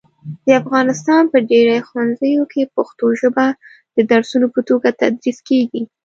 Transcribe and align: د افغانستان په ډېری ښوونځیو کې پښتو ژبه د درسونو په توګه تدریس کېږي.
د 0.45 0.47
افغانستان 0.61 1.23
په 1.31 1.37
ډېری 1.49 1.77
ښوونځیو 1.87 2.43
کې 2.51 2.71
پښتو 2.75 3.05
ژبه 3.19 3.45
د 3.95 3.97
درسونو 4.11 4.47
په 4.55 4.61
توګه 4.69 4.89
تدریس 5.01 5.37
کېږي. 5.49 5.81